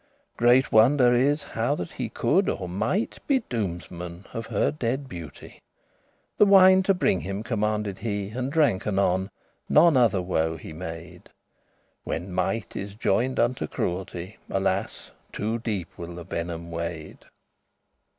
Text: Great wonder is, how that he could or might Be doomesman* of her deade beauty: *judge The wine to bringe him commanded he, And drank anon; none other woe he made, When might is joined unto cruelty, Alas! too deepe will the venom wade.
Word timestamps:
Great 0.35 0.71
wonder 0.71 1.13
is, 1.13 1.43
how 1.43 1.75
that 1.75 1.91
he 1.91 2.09
could 2.09 2.49
or 2.49 2.67
might 2.67 3.19
Be 3.27 3.41
doomesman* 3.49 4.25
of 4.33 4.47
her 4.47 4.71
deade 4.71 5.07
beauty: 5.07 5.47
*judge 5.51 5.61
The 6.39 6.47
wine 6.47 6.81
to 6.81 6.95
bringe 6.95 7.21
him 7.21 7.43
commanded 7.43 7.99
he, 7.99 8.29
And 8.29 8.51
drank 8.51 8.87
anon; 8.87 9.29
none 9.69 9.95
other 9.95 10.19
woe 10.19 10.57
he 10.57 10.73
made, 10.73 11.29
When 12.03 12.33
might 12.33 12.75
is 12.75 12.95
joined 12.95 13.39
unto 13.39 13.67
cruelty, 13.67 14.37
Alas! 14.49 15.11
too 15.31 15.59
deepe 15.59 15.95
will 15.99 16.15
the 16.15 16.23
venom 16.23 16.71
wade. 16.71 17.23